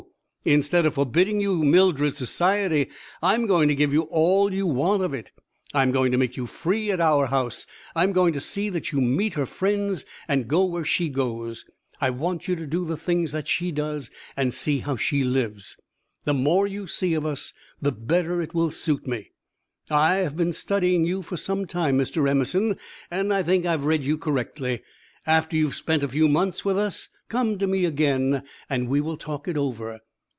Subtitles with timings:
[0.43, 2.89] instead of forbidding you Mildred's society,
[3.21, 5.29] I am going to give you all you want of it.
[5.71, 7.67] I am going to make you free at our house.
[7.95, 11.63] I am going to see that you meet her friends and go where she goes.
[12.01, 15.77] I want you to do the things that she does and see how she lives.
[16.23, 19.29] The more you see of us, the better it will suit me.
[19.91, 22.27] I have been studying you for some time, Mr.
[22.27, 22.77] Emerson,
[23.11, 24.81] and I think I have read you correctly.
[25.27, 28.41] After you have spent a few months with us, come to me again
[28.71, 29.99] and we will talk it over.